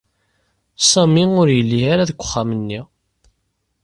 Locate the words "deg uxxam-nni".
2.09-2.79